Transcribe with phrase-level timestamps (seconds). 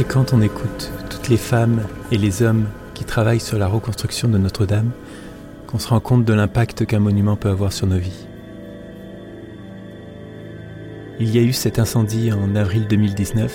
[0.00, 2.64] C'est quand on écoute toutes les femmes et les hommes
[2.94, 4.92] qui travaillent sur la reconstruction de Notre-Dame
[5.66, 8.26] qu'on se rend compte de l'impact qu'un monument peut avoir sur nos vies.
[11.18, 13.54] Il y a eu cet incendie en avril 2019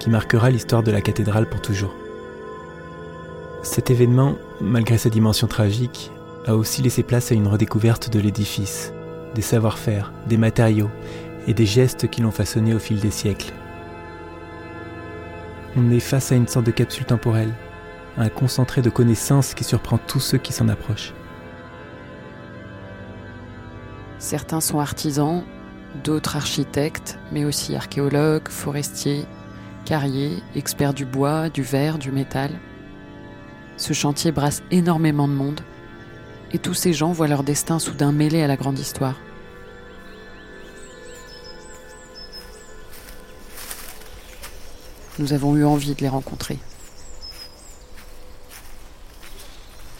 [0.00, 1.94] qui marquera l'histoire de la cathédrale pour toujours.
[3.62, 6.10] Cet événement, malgré sa dimension tragique,
[6.44, 8.92] a aussi laissé place à une redécouverte de l'édifice,
[9.36, 10.90] des savoir-faire, des matériaux
[11.46, 13.54] et des gestes qui l'ont façonné au fil des siècles.
[15.76, 17.52] On est face à une sorte de capsule temporelle,
[18.16, 21.12] un concentré de connaissances qui surprend tous ceux qui s'en approchent.
[24.20, 25.42] Certains sont artisans,
[26.04, 29.26] d'autres architectes, mais aussi archéologues, forestiers,
[29.84, 32.52] carriers, experts du bois, du verre, du métal.
[33.76, 35.60] Ce chantier brasse énormément de monde,
[36.52, 39.16] et tous ces gens voient leur destin soudain mêlé à la grande histoire.
[45.18, 46.58] Nous avons eu envie de les rencontrer.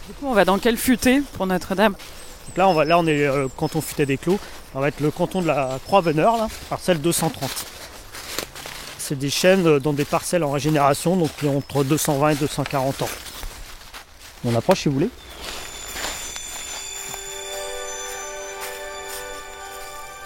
[0.08, 1.94] Du coup, on va dans quel futé pour Notre-Dame?
[2.56, 4.38] Là, on va, là, on est le canton futé des Clos.
[4.74, 7.50] On va être le canton de la Croix-Veneur, là, parcelle 230.
[8.98, 13.02] C'est des chênes dans des parcelles en régénération, donc qui ont entre 220 et 240
[13.02, 13.08] ans.
[14.44, 15.10] On approche si vous voulez.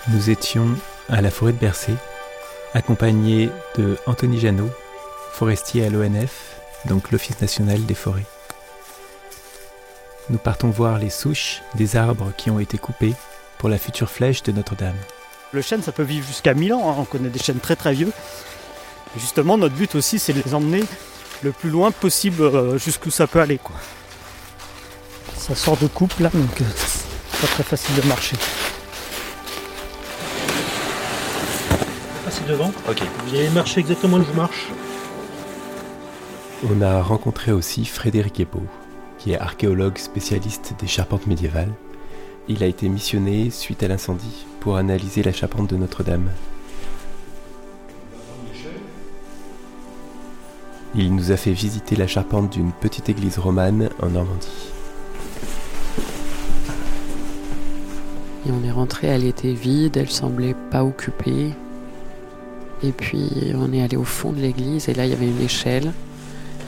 [0.09, 0.69] Nous étions
[1.09, 1.93] à la forêt de Bercé,
[2.75, 4.71] accompagnés de Anthony Janot,
[5.33, 8.27] forestier à l'ONF, donc l'Office national des forêts.
[10.31, 13.15] Nous partons voir les souches des arbres qui ont été coupés
[13.59, 14.97] pour la future flèche de Notre-Dame.
[15.53, 16.91] Le chêne, ça peut vivre jusqu'à 1000 ans.
[16.91, 16.97] hein.
[16.99, 18.13] On connaît des chênes très très vieux.
[19.17, 20.85] Et justement, notre but aussi, c'est de les emmener
[21.43, 23.57] le plus loin possible euh, jusqu'où ça peut aller.
[23.59, 23.77] Quoi.
[25.39, 28.37] Ça sort de coupe là, donc euh, c'est pas très facile de marcher.
[32.47, 32.71] Devant.
[32.89, 33.03] Ok.
[33.27, 34.69] Vous allez marcher exactement où je marche.
[36.71, 38.61] On a rencontré aussi Frédéric Epo,
[39.19, 41.73] qui est archéologue spécialiste des charpentes médiévales.
[42.47, 46.31] Il a été missionné suite à l'incendie pour analyser la charpente de Notre-Dame.
[50.95, 54.69] Il nous a fait visiter la charpente d'une petite église romane en Normandie.
[58.47, 61.55] Et on est rentré, elle était vide, elle semblait pas occupée.
[62.83, 65.41] Et puis on est allé au fond de l'église et là il y avait une
[65.41, 65.93] échelle.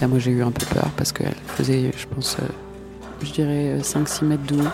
[0.01, 2.47] Là moi j'ai eu un peu peur parce qu'elle faisait, je pense, euh,
[3.23, 4.69] je dirais 5-6 mètres de haut.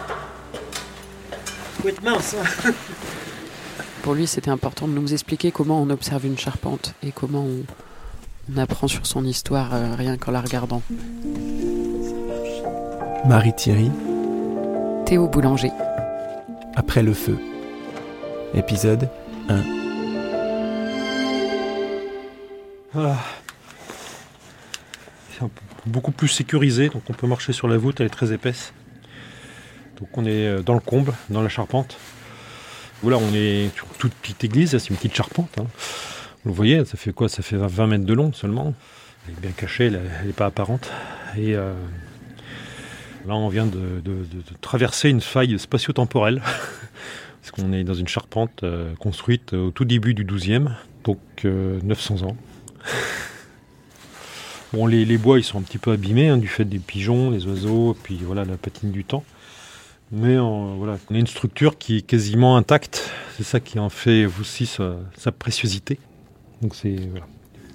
[1.88, 2.34] Être mince.
[2.64, 2.70] hein.
[4.02, 7.64] Pour lui c'était important de nous expliquer comment on observe une charpente et comment on,
[8.54, 10.80] on apprend sur son histoire euh, rien qu'en la regardant.
[13.26, 13.90] Marie Thierry,
[15.04, 15.72] Théo Boulanger.
[16.76, 17.36] après le feu.
[18.54, 19.08] Épisode
[19.48, 19.85] 1.
[22.92, 23.08] Peu-
[25.86, 28.72] beaucoup plus sécurisé, donc on peut marcher sur la voûte, elle est très épaisse.
[30.00, 31.96] Donc on est euh, dans le comble, dans la charpente.
[33.02, 35.58] Voilà, on est sur une toute petite église, c'est une petite charpente.
[35.58, 35.66] hein.
[36.44, 37.28] Vous voyez, ça fait quoi?
[37.28, 38.74] Ça fait 20 mètres de long seulement.
[39.28, 40.90] Elle est bien cachée, elle n'est pas apparente.
[41.36, 41.72] Et euh,
[43.26, 44.02] là, on vient de
[44.60, 46.40] traverser une faille spatio-temporelle.
[47.42, 50.68] Parce qu'on est dans une charpente euh, construite au tout début du 12e,
[51.04, 52.36] donc euh, 900 ans.
[54.72, 57.30] Bon, les, les bois, ils sont un petit peu abîmés hein, du fait des pigeons,
[57.30, 59.24] les oiseaux, et puis voilà, la patine du temps.
[60.10, 63.10] Mais euh, voilà, on a une structure qui est quasiment intacte.
[63.36, 65.98] C'est ça qui en fait aussi sa, sa préciosité.
[66.62, 67.26] Donc c'est voilà,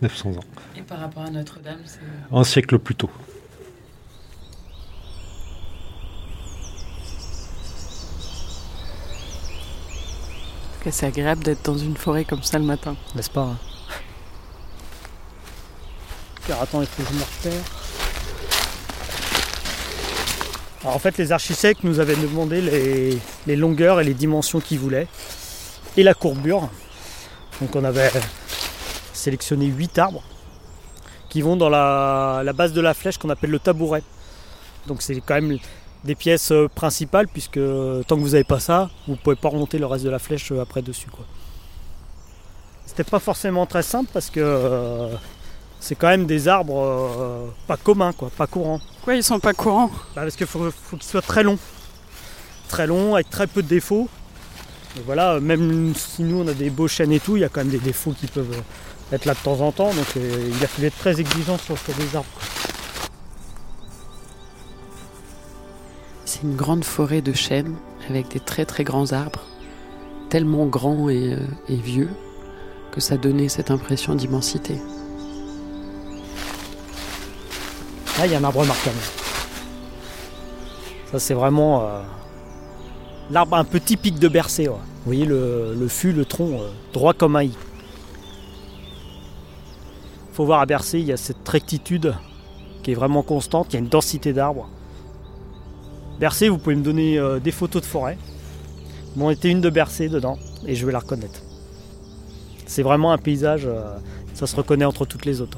[0.02, 0.44] 900 ans.
[0.78, 2.00] Et par rapport à Notre-Dame, c'est...
[2.32, 3.10] Un siècle plus tôt.
[10.90, 12.96] C'est agréable d'être dans une forêt comme ça le matin.
[13.16, 13.71] N'est-ce pas hein?
[16.52, 17.64] Alors attends, il faut que je me repère.
[20.82, 22.60] Alors en fait, les architectes nous avaient demandé
[23.48, 25.08] les, longueurs et les dimensions qu'ils voulaient.
[25.96, 26.68] Et la courbure.
[27.62, 28.12] Donc on avait
[29.14, 30.24] sélectionné 8 arbres
[31.30, 34.04] qui vont dans la, base de la flèche qu'on appelle le tabouret.
[34.88, 35.58] Donc c'est quand même
[36.04, 39.38] des pièces euh, principales puisque euh, tant que vous n'avez pas ça, vous ne pouvez
[39.38, 41.08] pas remonter le reste de la flèche euh, après dessus.
[42.86, 45.16] C'était pas forcément très simple parce que
[45.82, 48.80] c'est quand même des arbres euh, pas communs, quoi, pas courants.
[48.98, 49.90] Pourquoi ils sont pas courants?
[50.16, 51.58] Bah, parce qu'il faut, faut qu'ils soient très longs.
[52.70, 54.08] Très longs, avec très peu de défauts.
[54.98, 57.50] Et voilà, même si nous on a des beaux chênes et tout, il y a
[57.50, 59.92] quand même des défauts qui peuvent euh, être là de temps en temps.
[59.92, 62.30] Donc euh, il a fallu être très exigeant sur, sur des arbres.
[66.26, 67.76] C'est une grande forêt de chênes
[68.08, 69.42] avec des très très grands arbres,
[70.30, 71.36] tellement grands et,
[71.70, 72.10] et vieux
[72.92, 74.76] que ça donnait cette impression d'immensité.
[78.22, 79.00] Là, il y a un arbre remarquable.
[81.12, 82.04] Ça, c'est vraiment euh,
[83.32, 84.68] l'arbre un peu typique de Bercé.
[84.68, 84.76] Vous
[85.08, 87.52] voyez le, fût, le tronc, euh, droit comme un i.
[90.34, 92.14] faut voir à Bercé, il y a cette rectitude
[92.84, 93.70] qui est vraiment constante.
[93.72, 94.70] Il y a une densité d'arbres.
[96.20, 98.20] Bercé, vous pouvez me donner euh, des photos de forêt.
[99.16, 101.42] M'en était une de Bercé dedans et je vais la reconnaître.
[102.68, 103.68] C'est vraiment un paysage,
[104.36, 105.58] ça se reconnaît entre toutes les autres.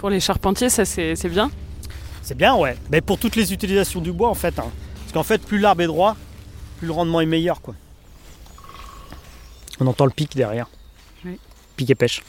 [0.00, 1.50] Pour les charpentiers, ça c'est bien
[2.22, 2.74] C'est bien, ouais.
[2.90, 4.58] Mais pour toutes les utilisations du bois, en fait.
[4.58, 4.70] hein.
[5.00, 6.16] Parce qu'en fait, plus l'arbre est droit,
[6.78, 7.74] plus le rendement est meilleur, quoi.
[9.78, 10.68] On entend le pic derrière.
[11.26, 11.38] Oui.
[11.76, 12.22] Pic et pêche.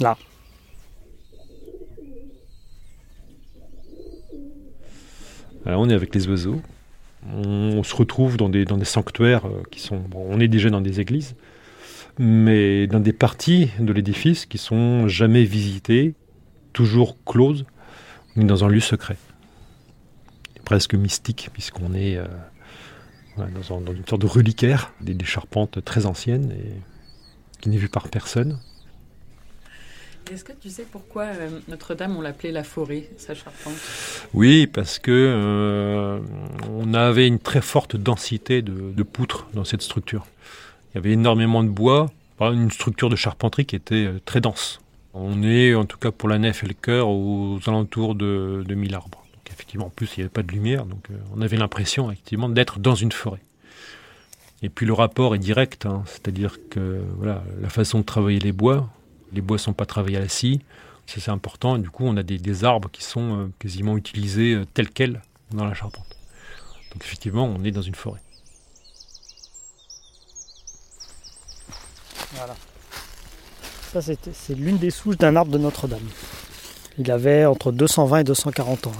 [0.00, 0.16] Là.
[5.64, 6.60] Alors, on est avec les oiseaux.
[7.32, 9.98] On se retrouve dans des, dans des sanctuaires euh, qui sont.
[9.98, 11.34] bon, on est déjà dans des églises,
[12.18, 16.14] mais dans des parties de l'édifice qui sont jamais visitées,
[16.72, 17.64] toujours closes,
[18.36, 19.16] est dans un lieu secret.
[20.64, 22.26] Presque mystique, puisqu'on est euh,
[23.36, 26.74] dans, un- dans une sorte de reliquaire, des, des charpentes très anciennes et
[27.60, 28.60] qui n'est vue par personne.
[30.30, 33.72] Est-ce que tu sais pourquoi euh, Notre-Dame, on l'appelait la forêt, sa charpente?
[34.34, 36.20] Oui, parce que euh,
[36.70, 40.26] on avait une très forte densité de, de poutres dans cette structure.
[40.90, 42.06] Il y avait énormément de bois,
[42.40, 44.80] une structure de charpenterie qui était euh, très dense.
[45.14, 48.74] On est, en tout cas pour la nef et le chœur, aux alentours de, de
[48.74, 49.24] 1000 arbres.
[49.50, 52.12] Effectivement, en plus, il n'y avait pas de lumière, donc euh, on avait l'impression
[52.50, 53.40] d'être dans une forêt.
[54.62, 58.52] Et puis le rapport est direct, hein, c'est-à-dire que voilà, la façon de travailler les
[58.52, 58.88] bois,
[59.32, 60.60] les bois ne sont pas travaillés à la scie,
[61.06, 61.78] ça, c'est important.
[61.78, 65.72] Du coup, on a des, arbres qui sont euh, quasiment utilisés tels quels dans la
[65.72, 66.18] charpente.
[66.92, 68.20] Donc, effectivement, on est dans une forêt.
[72.34, 72.54] Voilà.
[73.92, 76.06] Ça, c'était- c'est l'une des souches d'un arbre de Notre-Dame.
[76.98, 78.92] Il avait entre 220 et 240 ans.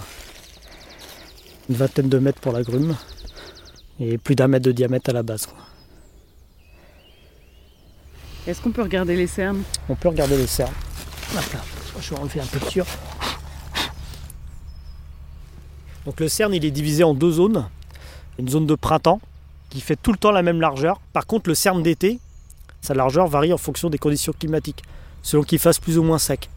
[1.69, 2.97] Une vingtaine de mètres pour la grume
[4.01, 5.49] et plus d'un mètre de diamètre à la base.
[8.47, 9.63] Est-ce qu'on peut regarder les cernes?
[9.91, 10.73] On peut regarder les cernes.
[11.37, 11.61] Hop là,
[12.01, 12.87] je vais enlever un peu de sûr.
[16.07, 17.69] Donc le cerne, il est divisé en deux zones.
[18.39, 19.21] Une zone de printemps
[19.69, 20.99] qui fait tout le temps la même largeur.
[21.13, 22.19] Par contre, le cerne d'été,
[22.81, 24.83] sa largeur varie en fonction des conditions climatiques,
[25.23, 26.49] selon qu'il fasse plus ou moins sec.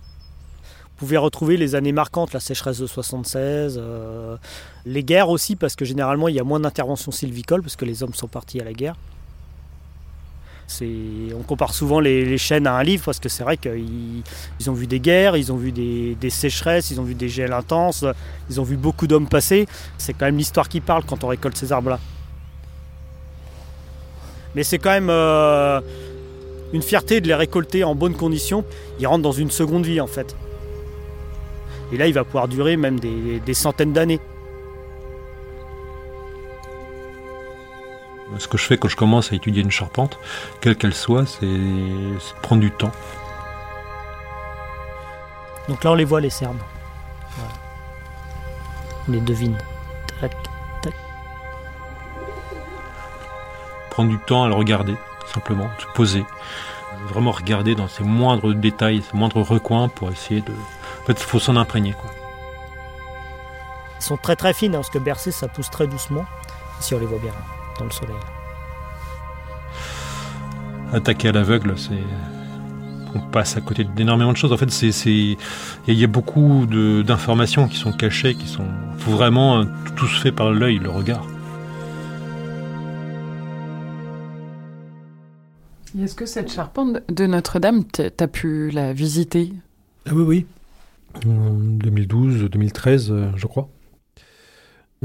[0.83, 4.37] Vous pouvez retrouver les années marquantes, la sécheresse de 76, euh,
[4.85, 8.03] les guerres aussi, parce que généralement il y a moins d'interventions sylvicoles, parce que les
[8.03, 8.95] hommes sont partis à la guerre.
[10.79, 14.23] On compare souvent les, chaînes à un livre parce que c'est vrai qu'ils
[14.59, 17.27] ils ont vu des guerres, ils ont vu des, des sécheresses, ils ont vu des
[17.27, 18.05] gels intenses,
[18.49, 19.67] ils ont vu beaucoup d'hommes passer.
[19.97, 21.99] C'est quand même l'histoire qui parle quand on récolte ces arbres-là.
[24.55, 25.81] Mais c'est quand même euh,
[26.73, 28.63] une fierté de les récolter en bonnes conditions.
[28.99, 30.35] Ils rentrent dans une seconde vie en fait.
[31.91, 34.19] Et là, il va pouvoir durer même des, des centaines d'années.
[38.37, 40.17] Ce que je fais quand je commence à étudier une charpente,
[40.61, 41.59] quelle qu'elle soit, c'est
[42.41, 42.91] prendre du temps.
[45.67, 46.57] Donc là, on les voit, les cernes.
[47.37, 47.53] Voilà.
[49.07, 49.57] On les devine.
[50.21, 50.31] Tac,
[50.81, 50.93] tac.
[53.89, 54.95] Prendre du temps à le regarder,
[55.27, 56.25] simplement, se poser.
[57.09, 60.51] Vraiment regarder dans ses moindres détails, ses moindres recoins pour essayer de.
[60.51, 61.93] En fait, il faut s'en imprégner.
[61.93, 62.11] Quoi.
[63.99, 66.25] Ils sont très très fines, hein, parce que bercé, ça pousse très doucement.
[66.79, 67.33] Si on les voit bien
[67.79, 68.15] dans le soleil.
[70.93, 72.03] Attaquer à l'aveugle, c'est.
[73.13, 74.53] On passe à côté d'énormément de choses.
[74.53, 75.37] En fait, c'est, il
[75.87, 78.65] y a- beaucoup d'informations qui sont cachées, qui sont.
[78.97, 79.65] faut vraiment.
[79.95, 81.23] Tout se fait par l'œil, le regard.
[85.99, 89.51] Est-ce que cette charpente de Notre-Dame, t'as pu la visiter?
[90.05, 90.45] Ah oui, oui.
[91.27, 93.69] En 2012, 2013, euh, je crois.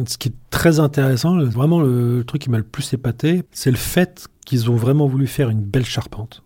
[0.07, 3.77] Ce qui est très intéressant, vraiment le, truc qui m'a le plus épaté, c'est le
[3.77, 6.43] fait qu'ils ont vraiment voulu faire une belle charpente.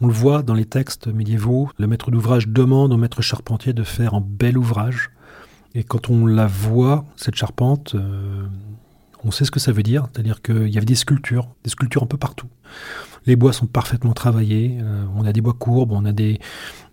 [0.00, 3.82] On le voit dans les textes médiévaux, le maître d'ouvrage demande au maître charpentier de
[3.82, 5.10] faire un bel ouvrage.
[5.74, 8.46] Et quand on la voit, cette charpente, euh,
[9.24, 12.02] on sait ce que ça veut dire, c'est-à-dire qu'il y avait des sculptures, des sculptures
[12.02, 12.46] un peu partout.
[13.26, 16.38] Les bois sont parfaitement travaillés, euh, on a des bois courbes, on a des,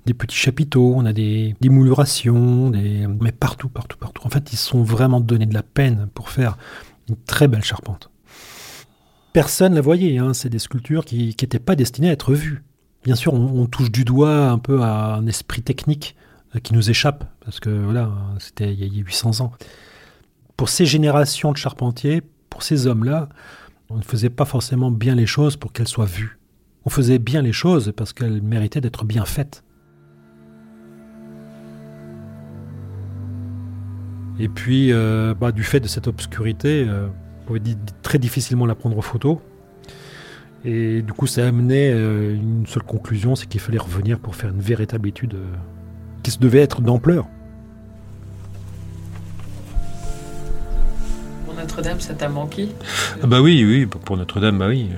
[0.05, 4.25] petits chapiteaux, on a des, moulurations, mais partout, partout, partout.
[4.25, 6.57] En fait, ils se sont vraiment donné de la peine pour faire
[7.07, 8.09] une très belle charpente.
[9.31, 10.33] Personne ne la voyait, hein.
[10.33, 12.63] c'est des sculptures qui n'étaient pas destinées à être vues.
[13.03, 16.15] Bien sûr, on, on touche du doigt un peu à un esprit technique
[16.55, 19.51] euh, qui nous échappe, parce que voilà, c'était il y a 800 ans.
[20.57, 23.29] Pour ces générations de charpentiers, pour ces hommes-là,
[23.93, 26.39] on ne faisait pas forcément bien les choses pour qu'elles soient vues.
[26.83, 29.63] On faisait bien les choses parce qu'elles méritaient d'être bien faites.
[34.39, 37.07] Et puis, euh, bah, du fait de cette obscurité, euh,
[37.41, 37.61] on pouvait
[38.01, 39.39] très difficilement la prendre en photo.
[40.65, 44.49] Et du coup, ça amenait euh, une seule conclusion, c'est qu'il fallait revenir pour faire
[44.49, 45.35] une véritable étude
[46.23, 47.27] qui se devait être d'ampleur.
[51.73, 52.69] Notre-Dame, ça t'a manqué?
[53.23, 54.89] Ah Bah oui, oui, pour Notre-Dame, bah oui.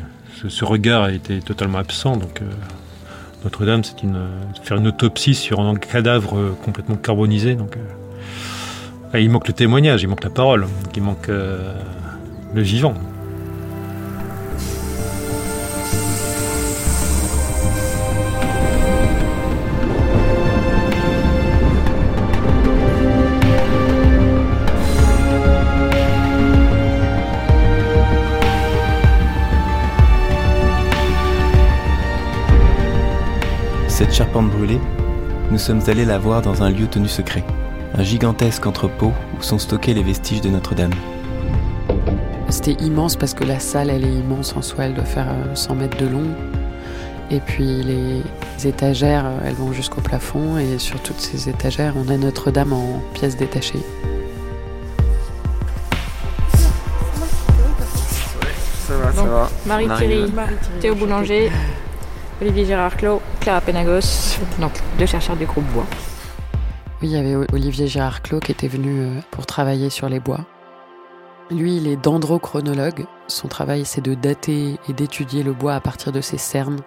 [0.49, 2.41] Ce, regard a été totalement absent, donc
[3.45, 4.27] Notre-Dame, c'est une,
[4.61, 7.77] faire une autopsie sur un cadavre complètement carbonisé, donc
[9.19, 11.73] il manque le témoignage, il manque la parole, il manque euh,
[12.53, 12.93] le vivant.
[34.15, 34.79] Charpente brûlée,
[35.51, 37.43] nous sommes allés la voir dans un lieu tenu secret
[37.95, 40.93] un gigantesque entrepôt où sont stockés les vestiges de Notre-Dame.
[42.47, 45.69] C'était immense parce que la salle, elle est immense en soi, elle doit faire 100
[45.69, 46.27] euh, mètres de long.
[47.29, 48.21] Et puis les
[48.65, 53.01] étagères, euh, elles vont jusqu'au plafond et sur toutes ces étagères, on a Notre-Dame en
[53.13, 53.83] pièces détachées.
[58.87, 59.49] Ça va, ça va.
[59.65, 60.31] Marie-Thierry,
[60.79, 61.51] Théo Boulanger,
[62.41, 65.85] Olivier Gérard Clos, Clara Penagos, donc deux chercheurs du groupe Bois.
[67.01, 70.19] Oui, il y avait Olivier Gérard Clos qui était venu euh, pour travailler sur les
[70.19, 70.45] bois.
[71.49, 73.05] Lui, il est dendrochronologue.
[73.27, 76.79] Son travail, c'est de dater et d'étudier le bois à partir de ses cernes.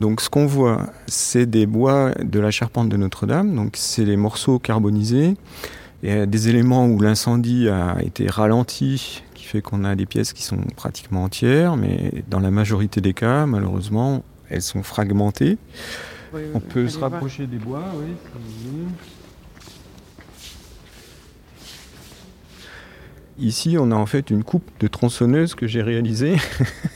[0.00, 4.16] Donc ce qu'on voit, c'est des bois de la charpente de Notre-Dame, donc c'est les
[4.16, 5.36] morceaux carbonisés.
[6.02, 10.32] Il y a des éléments où l'incendie a été ralenti, fait qu'on a des pièces
[10.32, 15.58] qui sont pratiquement entières, mais dans la majorité des cas, malheureusement, elles sont fragmentées.
[16.54, 18.14] On peut se rapprocher des bois, oui.
[23.38, 26.36] Ici, on a en fait une coupe de tronçonneuse que j'ai réalisée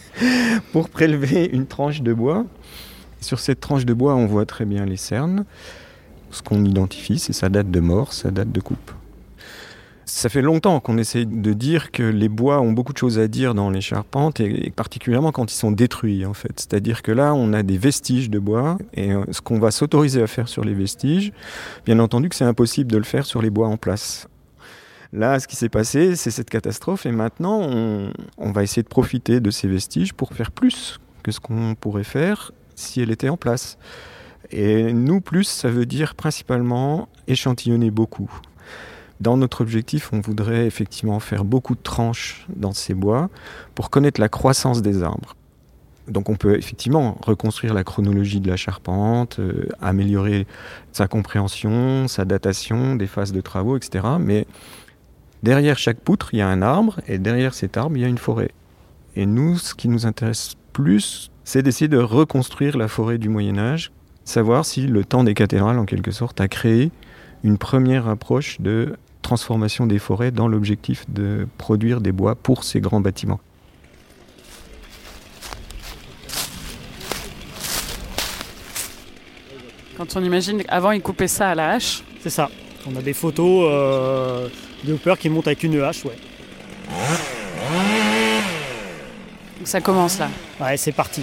[0.72, 2.44] pour prélever une tranche de bois.
[3.20, 5.44] Sur cette tranche de bois, on voit très bien les cernes.
[6.30, 8.90] Ce qu'on identifie, c'est sa date de mort, sa date de coupe.
[10.14, 13.28] Ça fait longtemps qu'on essaie de dire que les bois ont beaucoup de choses à
[13.28, 16.52] dire dans les charpentes, et particulièrement quand ils sont détruits, en fait.
[16.56, 20.22] C'est-à-dire que là, on a des vestiges de bois, et euh, ce qu'on va s'autoriser
[20.22, 21.32] à faire sur les vestiges,
[21.86, 24.28] bien entendu que c'est impossible de le faire sur les bois en place.
[25.14, 28.88] Là, ce qui s'est passé, c'est cette catastrophe, et maintenant, on, on va essayer de
[28.88, 33.30] profiter de ces vestiges pour faire plus que ce qu'on pourrait faire si elle était
[33.30, 33.78] en place.
[34.50, 38.30] Et nous, plus, ça veut dire principalement échantillonner beaucoup.
[39.22, 43.30] Dans notre objectif, on voudrait effectivement faire beaucoup de tranches dans ces bois
[43.76, 45.36] pour connaître la croissance des arbres.
[46.08, 50.44] Donc on peut effectivement reconstruire la chronologie de la charpente, euh, améliorer
[50.90, 54.04] sa compréhension, sa datation des phases de travaux, etc.
[54.18, 54.44] Mais
[55.44, 58.08] derrière chaque poutre, il y a un arbre, et derrière cet arbre, il y a
[58.08, 58.50] une forêt.
[59.14, 63.56] Et nous, ce qui nous intéresse plus, c'est d'essayer de reconstruire la forêt du Moyen
[63.56, 63.92] Âge,
[64.24, 66.90] savoir si le temps des cathédrales, en quelque sorte, a créé
[67.44, 68.96] une première approche de
[69.32, 73.40] transformation des forêts dans l'objectif de produire des bois pour ces grands bâtiments.
[79.96, 82.04] Quand on imagine, avant ils coupaient ça à la hache.
[82.22, 82.50] C'est ça.
[82.86, 84.48] On a des photos euh,
[84.84, 86.18] de hoppers qui montent avec une hache, ouais.
[89.64, 90.28] ça commence là.
[90.60, 91.22] Ouais, c'est parti.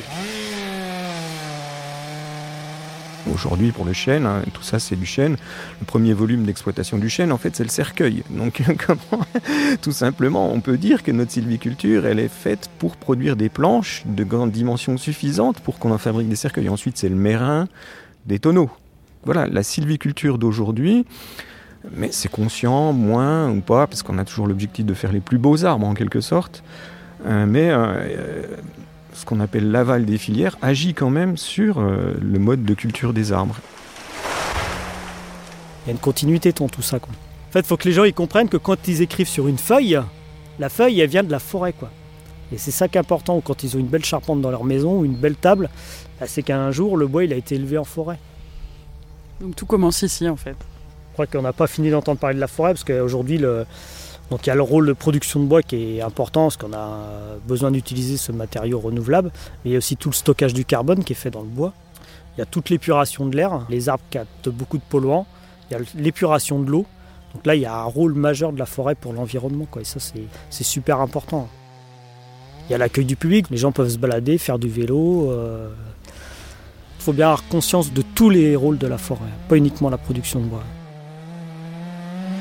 [3.34, 5.38] Aujourd'hui, pour le chêne, hein, tout ça c'est du chêne.
[5.80, 8.24] Le premier volume d'exploitation du chêne, en fait, c'est le cercueil.
[8.30, 9.26] Donc, comment,
[9.82, 14.04] tout simplement, on peut dire que notre sylviculture, elle est faite pour produire des planches
[14.06, 16.70] de grande dimension suffisante pour qu'on en fabrique des cercueils.
[16.70, 17.68] Ensuite, c'est le mérin,
[18.26, 18.70] des tonneaux.
[19.24, 21.06] Voilà, la sylviculture d'aujourd'hui,
[21.96, 25.38] mais c'est conscient, moins ou pas, parce qu'on a toujours l'objectif de faire les plus
[25.38, 26.64] beaux arbres en quelque sorte.
[27.26, 28.44] Euh, mais euh,
[29.14, 33.14] ce qu'on appelle l'aval des filières, agit quand même sur euh, le mode de culture
[33.14, 33.56] des arbres.
[35.84, 37.00] Il y a une continuité dans tout ça.
[37.00, 37.14] Quoi.
[37.50, 39.58] En fait, il faut que les gens ils comprennent que quand ils écrivent sur une
[39.58, 40.00] feuille,
[40.60, 41.74] la feuille, elle vient de la forêt.
[41.74, 41.90] quoi.
[42.52, 45.00] Et c'est ça qui est important quand ils ont une belle charpente dans leur maison
[45.00, 45.70] ou une belle table,
[46.20, 48.20] bah, c'est qu'un jour, le bois, il a été élevé en forêt.
[49.40, 50.56] Donc tout commence ici, en fait.
[51.10, 53.66] Je crois qu'on n'a pas fini d'entendre parler de la forêt, parce qu'aujourd'hui, le,
[54.30, 56.74] donc il y a le rôle de production de bois qui est important parce qu'on
[56.74, 57.00] a
[57.48, 59.32] besoin d'utiliser ce matériau renouvelable,
[59.64, 61.48] mais il y a aussi tout le stockage du carbone qui est fait dans le
[61.48, 61.74] bois.
[62.38, 65.26] Il y a toute l'épuration de l'air, les arbres captent beaucoup de polluants,
[65.70, 66.86] il y a l'épuration de l'eau.
[67.34, 70.00] Donc là, il y a un rôle majeur de la forêt pour l'environnement, et ça
[70.00, 71.48] c'est super important.
[72.68, 75.32] Il y a l'accueil du public, les gens peuvent se balader, faire du vélo.
[75.32, 75.70] Euh.
[77.00, 79.98] Il faut bien avoir conscience de tous les rôles de la forêt, pas uniquement la
[79.98, 80.64] production de bois.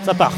[0.04, 0.34] Ça part.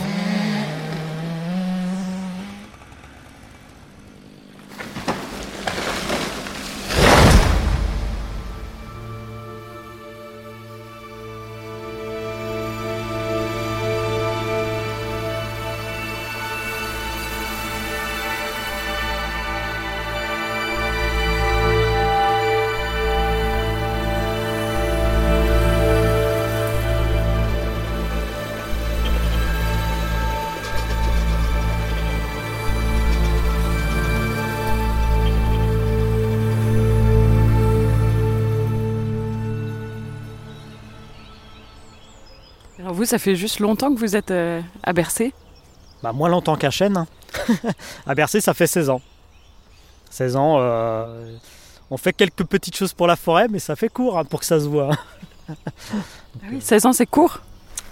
[43.01, 45.33] Vous, ça fait juste longtemps que vous êtes euh, à Bercé
[46.03, 46.99] bah, Moins longtemps qu'à Chêne.
[46.99, 47.07] Hein.
[48.07, 49.01] à Bercé, ça fait 16 ans.
[50.11, 51.35] 16 ans, euh,
[51.91, 54.47] on fait quelques petites choses pour la forêt, mais ça fait court hein, pour que
[54.47, 54.91] ça se voit.
[55.49, 55.55] ah
[56.51, 57.41] oui, 16 ans, c'est court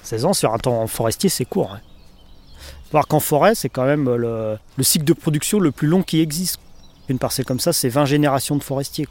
[0.02, 1.72] 16 ans sur un temps forestier, c'est court.
[1.72, 1.80] Hein.
[2.92, 6.20] Voir qu'en forêt, c'est quand même le, le, cycle de production le plus long qui
[6.20, 6.60] existe.
[7.08, 9.08] Une parcelle comme ça, c'est 20 générations de forestiers.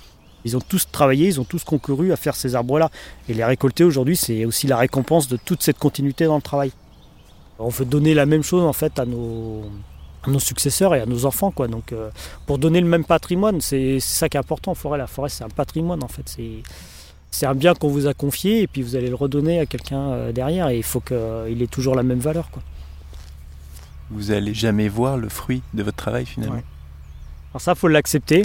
[0.47, 2.89] Ils ont tous travaillé, ils ont tous concouru à faire ces arbres-là.
[3.27, 6.71] Et les récolter aujourd'hui, c'est aussi la récompense de toute cette continuité dans le travail.
[7.59, 9.65] On veut donner la même chose en fait à nos,
[10.25, 11.51] nos successeurs et à nos enfants.
[11.51, 11.67] Quoi.
[11.67, 12.09] Donc, euh,
[12.45, 14.97] pour donner le même patrimoine, c'est ça qui est important en forêt.
[14.97, 16.37] La forêt, c'est un patrimoine en fait.
[17.29, 20.11] C'est un bien qu'on vous a confié et puis vous allez le redonner à quelqu'un
[20.11, 22.49] euh, derrière et il faut qu'il ait toujours la même valeur.
[22.51, 22.63] Quoi.
[24.09, 26.61] Vous n'allez jamais voir le fruit de votre travail finalement.
[27.51, 28.43] Alors ça, faut l'accepter.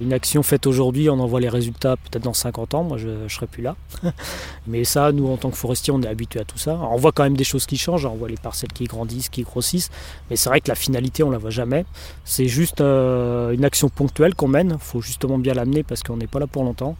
[0.00, 3.08] Une action faite aujourd'hui, on en voit les résultats peut-être dans 50 ans, moi je
[3.08, 3.76] ne serai plus là.
[4.66, 6.76] Mais ça, nous en tant que forestiers, on est habitués à tout ça.
[6.76, 9.42] on voit quand même des choses qui changent, on voit les parcelles qui grandissent, qui
[9.42, 9.90] grossissent,
[10.28, 11.86] mais c'est vrai que la finalité, on la voit jamais.
[12.24, 16.16] C'est juste euh, une action ponctuelle qu'on mène, il faut justement bien l'amener parce qu'on
[16.16, 16.96] n'est pas là pour longtemps.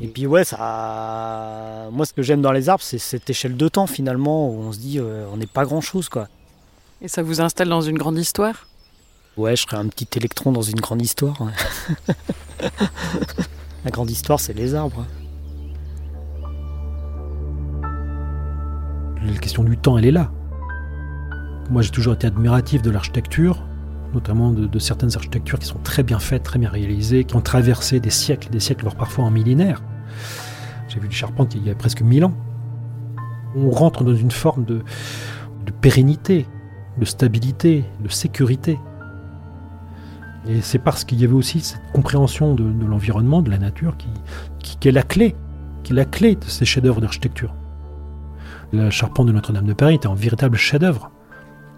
[0.00, 3.68] Et puis ouais, ça, moi ce que j'aime dans les arbres, c'est cette échelle de
[3.68, 6.28] temps finalement où on se dit euh, on n'est pas grand chose quoi.
[7.02, 8.67] Et ça vous installe dans une grande histoire?
[9.38, 11.36] Ouais, je serais un petit électron dans une grande histoire.
[13.84, 15.06] La grande histoire, c'est les arbres.
[19.24, 20.32] La question du temps, elle est là.
[21.70, 23.64] Moi, j'ai toujours été admiratif de l'architecture,
[24.12, 28.00] notamment de, certaines architectures qui sont très bien faites, très bien réalisées, qui ont traversé
[28.00, 29.84] des siècles et des siècles, voire parfois en millénaires.
[30.88, 32.34] J'ai vu du charpente il y a presque mille ans.
[33.54, 34.82] On rentre dans une forme de
[35.80, 36.48] pérennité,
[36.98, 38.80] de stabilité, de sécurité.
[40.46, 43.96] Et c'est parce qu'il y avait aussi cette compréhension de, l'environnement, de la nature,
[44.58, 45.34] qui, est la clé,
[45.82, 47.54] qui est la clé de ces chefs-d'œuvre d'architecture.
[48.72, 51.10] La charpente de Notre-Dame de Paris était un véritable chef-d'œuvre.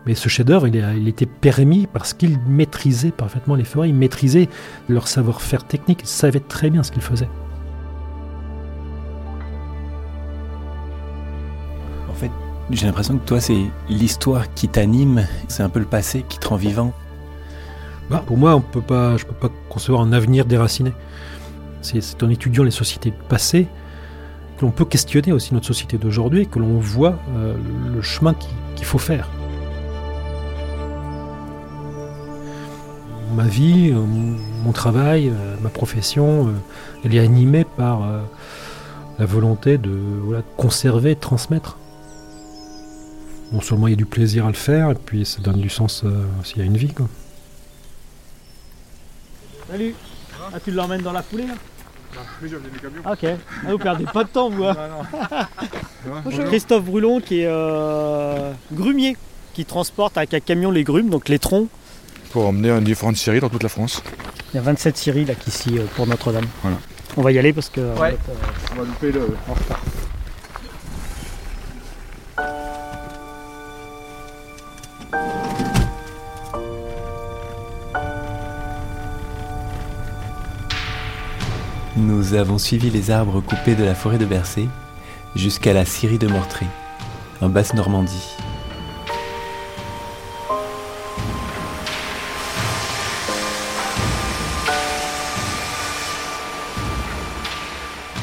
[0.07, 4.49] Mais ce chef-d'œuvre, il, il, était permis parce qu'il maîtrisait parfaitement les forêts, il maîtrisait
[4.89, 7.29] leur savoir-faire technique, il savait très bien ce qu'il faisait.
[12.09, 12.31] En fait,
[12.71, 16.49] j'ai l'impression que toi, c'est l'histoire qui t'anime, c'est un peu le passé qui te
[16.49, 16.95] rend vivant.
[18.11, 20.93] Bah, pour moi, on peut pas, je ne peux pas concevoir un avenir déraciné.
[21.81, 23.69] C'est en étudiant les sociétés passées
[24.59, 27.55] que l'on peut questionner aussi notre société d'aujourd'hui que l'on voit euh,
[27.95, 28.35] le chemin
[28.75, 29.29] qu'il faut faire.
[33.37, 34.05] Ma vie, euh,
[34.65, 36.53] mon travail, euh, ma profession,
[37.05, 38.03] elle est animée par
[39.21, 39.93] la volonté de
[40.57, 41.79] conserver, de transmettre.
[43.53, 45.71] Non seulement il y a du plaisir à le faire, et puis ça donne du
[45.71, 46.05] sens
[46.43, 46.93] s'il y a une vie.
[49.71, 49.95] Salut
[50.53, 51.55] Ah tu l'emmènes dans la foulée là
[52.15, 53.03] bah, Oui j'ai amené les camions.
[53.09, 53.25] Ok.
[53.25, 54.77] Ah, vous perdez pas de temps vous hein
[56.25, 56.45] Bonjour.
[56.47, 59.17] Christophe Brulon qui est euh, grumier,
[59.55, 61.69] qui transporte avec un camion les grumes, donc les troncs.
[62.33, 64.03] Pour emmener différentes scieries dans toute la France.
[64.53, 66.47] Il y a 27 scieries là ici euh, pour Notre-Dame.
[66.63, 66.77] Voilà.
[67.17, 67.81] On va y aller parce que.
[67.99, 68.15] Ouais.
[68.15, 69.37] être, euh, on va louper le.
[69.49, 69.81] En retard.
[81.97, 84.69] Nous avons suivi les arbres coupés de la forêt de Bercé
[85.35, 86.67] jusqu'à la scierie de Mortré,
[87.41, 88.37] en Basse-Normandie.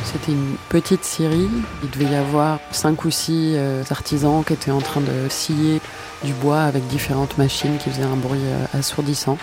[0.06, 1.50] C'était une petite scierie.
[1.84, 5.82] Il devait y avoir cinq ou six euh, artisans qui étaient en train de scier
[6.24, 9.38] du bois avec différentes machines qui faisaient un bruit euh, assourdissant.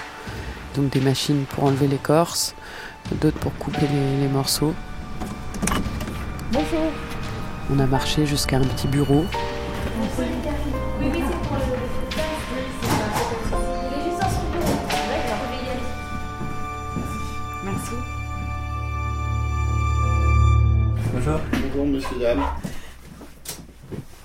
[0.76, 2.54] Donc des machines pour enlever l'écorce,
[3.12, 3.86] d'autres pour couper
[4.20, 4.74] les, morceaux.
[6.52, 6.92] Bonjour.
[7.70, 9.24] On a marché jusqu'à un petit bureau.
[17.64, 17.92] Merci.
[21.12, 21.40] Bonjour.
[21.52, 22.42] Bonjour, monsieur, dame.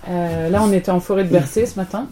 [0.10, 2.08] Euh, là, on était en forêt de Bercé ce matin.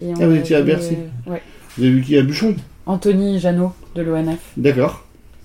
[0.00, 1.42] Et ah, vous étiez à Bercy Ouais.
[1.76, 4.38] Vous avez vu qui à Bouchon Anthony Janot de l'ONF.
[4.56, 5.03] D'accord.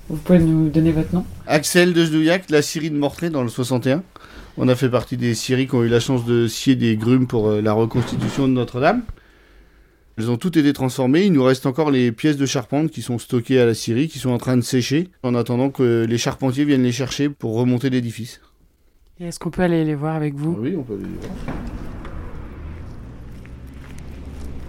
[0.10, 3.50] Vous pouvez nous donner votre nom Axel de Zdouillac, la Syrie de Mortray dans le
[3.50, 4.02] 61.
[4.58, 7.28] On a fait partie des Syries qui ont eu la chance de scier des grumes
[7.28, 9.04] pour euh, la reconstitution de Notre-Dame.
[10.18, 11.26] Elles ont toutes été transformées.
[11.26, 14.18] Il nous reste encore les pièces de charpente qui sont stockées à la Syrie, qui
[14.18, 17.92] sont en train de sécher, en attendant que les charpentiers viennent les chercher pour remonter
[17.92, 18.42] l'édifice.
[19.20, 20.58] Est-ce qu'on peut aller les voir avec vous?
[20.60, 21.56] Oui, on peut aller les voir.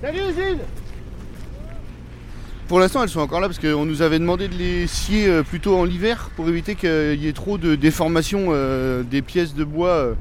[0.03, 0.80] Salut Gilles
[2.71, 5.43] Pour l'instant, elles sont encore là parce qu'on nous avait demandé de les scier euh,
[5.43, 9.65] plutôt en l'hiver pour éviter qu'il y ait trop de déformation euh, des pièces de
[9.65, 10.15] bois euh,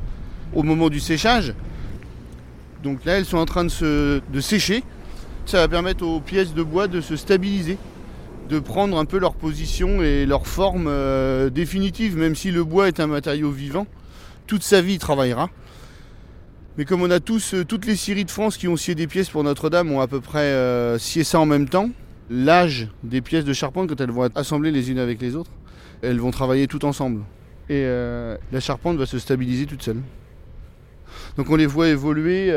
[0.55, 1.53] au moment du séchage.
[2.81, 4.83] Donc là, elles sont en train de, se, de sécher.
[5.45, 7.77] Ça va permettre aux pièces de bois de se stabiliser,
[8.49, 10.91] de prendre un peu leur position et leur forme
[11.51, 13.85] définitive, même si le bois est un matériau vivant.
[14.47, 15.51] Toute sa vie, il travaillera.
[16.79, 19.29] Mais comme on a tous, toutes les scieries de France qui ont scié des pièces
[19.29, 21.91] pour Notre-Dame ont à peu près scié ça en même temps,
[22.29, 25.51] l'âge des pièces de charpente, quand elles vont être assemblées les unes avec les autres,
[26.01, 27.23] elles vont travailler toutes ensemble.
[27.69, 27.85] Et
[28.51, 30.01] la charpente va se stabiliser toute seule.
[31.37, 32.53] Donc on les voit évoluer,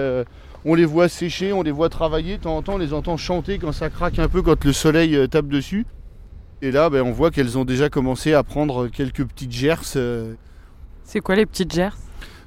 [0.65, 3.17] on les voit sécher, on les voit travailler, de temps en temps on les entend
[3.17, 5.87] chanter quand ça craque un peu, quand le soleil tape dessus.
[6.63, 9.99] Et là, ben, on voit qu'elles ont déjà commencé à prendre quelques petites gerces.
[11.05, 11.99] C'est quoi les petites gerces?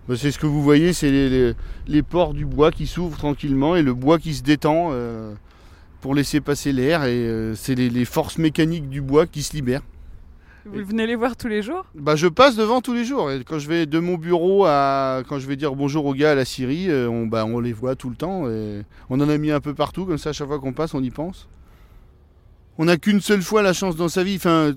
[0.07, 1.53] Ben, C'est ce que vous voyez, c'est les,
[1.87, 4.91] les, pores du bois qui s'ouvrent tranquillement et le bois qui se détend
[6.05, 7.03] pour laisser passer l'air.
[7.05, 9.81] Et c'est les, les, forces mécaniques du bois qui se libèrent.
[10.63, 11.83] Vous venez les voir tous les jours?
[11.95, 13.31] Bah, Je passe devant tous les jours.
[13.31, 15.23] Et quand je vais de mon bureau à.
[15.27, 17.95] Quand je vais dire bonjour aux gars à la Syrie, on, bah, on les voit
[17.95, 18.47] tout le temps.
[18.51, 20.93] Et on en a mis un peu partout, comme ça, à chaque fois qu'on passe,
[20.93, 21.49] on y pense.
[22.77, 24.35] On n'a qu'une seule fois la chance dans sa vie.
[24.35, 24.73] Enfin,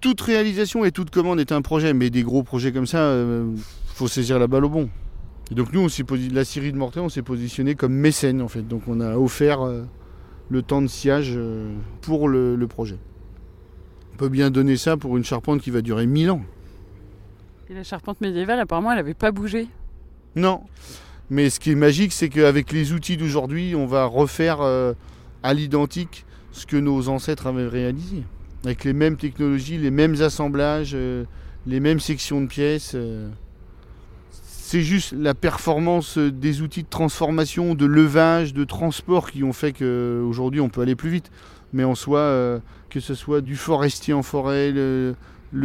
[0.00, 3.58] toute réalisation et toute commande est un projet, mais des gros projets comme ça, il
[3.94, 4.88] faut saisir la balle au bon.
[5.50, 5.88] Et donc nous, on
[6.32, 8.62] la Syrie de Mortaix, on s'est positionné comme mécène en fait.
[8.62, 9.62] Donc on a offert
[10.50, 11.38] le temps de sciage
[12.02, 12.98] pour le, le, projet.
[14.14, 16.42] On peut bien donner ça pour une charpente qui va durer 1000 ans.
[17.70, 19.66] Et la charpente médiévale, apparemment, elle n'avait pas bougé.
[20.36, 20.62] Non.
[21.30, 26.24] Mais ce qui est magique, c'est qu'avec les outils d'aujourd'hui, on va refaire à l'identique
[26.52, 28.24] ce que nos ancêtres avaient réalisé
[28.64, 31.24] avec les mêmes technologies, les mêmes assemblages, euh,
[31.66, 32.92] les mêmes sections de pièces.
[32.94, 33.28] Euh.
[34.70, 39.72] C'est juste la performance des outils de transformation, de levage, de transport qui ont fait
[39.72, 41.30] qu'aujourd'hui on peut aller plus vite.
[41.72, 42.58] Mais en soi, euh,
[42.90, 45.14] que ce soit du forestier en forêt, le,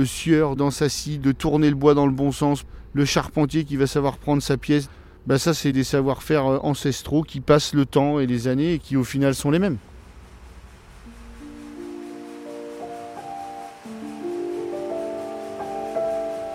[0.05, 2.63] sieur dans sa scie, de tourner le bois dans le bon sens,
[2.93, 4.89] le charpentier qui va savoir prendre sa pièce,
[5.27, 8.95] bah ça c'est des savoir-faire ancestraux qui passent le temps et les années et qui
[8.95, 9.79] au final sont les mêmes.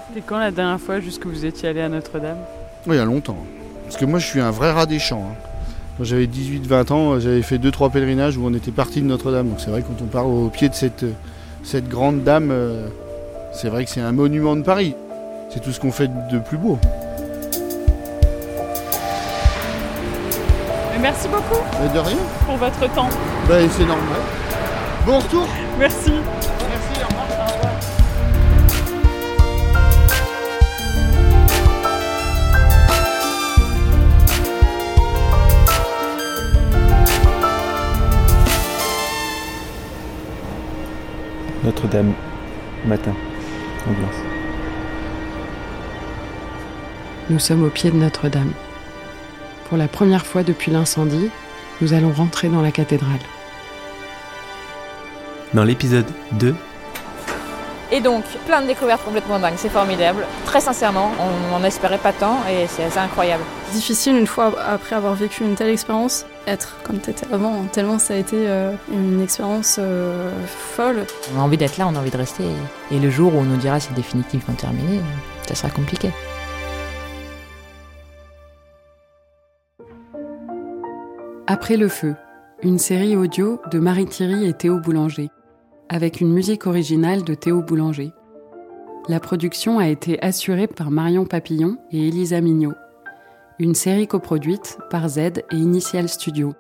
[0.09, 2.39] C'était quand la dernière fois juste que vous étiez allé à Notre-Dame
[2.87, 3.37] Oui, il y a longtemps.
[3.85, 5.23] Parce que moi, je suis un vrai rat des champs.
[5.31, 5.35] Hein.
[5.99, 9.49] Quand j'avais 18-20 ans, j'avais fait 2-3 pèlerinages où on était parti de Notre-Dame.
[9.51, 11.05] Donc c'est vrai, quand on part au pied de cette,
[11.63, 12.87] cette grande dame, euh,
[13.53, 14.95] c'est vrai que c'est un monument de Paris.
[15.51, 16.79] C'est tout ce qu'on fait de plus beau.
[21.03, 21.63] Merci beaucoup.
[21.95, 22.17] De rien.
[22.47, 23.09] Pour votre temps.
[23.47, 24.21] Ben, c'est normal.
[25.07, 25.47] Bon retour.
[25.79, 26.13] Merci,
[41.69, 42.15] Notre-Dame,
[42.87, 43.13] matin,
[43.87, 44.15] ambiance.
[47.29, 48.53] Nous sommes au pied de Notre-Dame.
[49.69, 51.29] Pour la première fois depuis l'incendie,
[51.83, 53.21] nous allons rentrer dans la cathédrale.
[55.53, 56.55] Dans l'épisode 2,
[57.91, 60.27] et donc, plein de découvertes complètement dingues, c'est formidable.
[60.45, 63.43] Très sincèrement, on n'en espérait pas tant et c'est assez incroyable.
[63.73, 67.99] Difficile une fois après avoir vécu une telle expérience, être comme tu étais avant, tellement
[67.99, 71.07] ça a été euh, une expérience euh, folle.
[71.35, 72.45] On a envie d'être là, on a envie de rester.
[72.91, 75.01] Et le jour où on nous dira c'est définitivement terminé,
[75.47, 76.11] ça sera compliqué.
[81.47, 82.15] Après le feu,
[82.63, 85.31] une série audio de Marie Thierry et Théo Boulanger
[85.89, 88.13] avec une musique originale de Théo Boulanger.
[89.09, 92.75] La production a été assurée par Marion Papillon et Elisa Mignot.
[93.59, 96.53] Une série coproduite par Z et Initial Studio.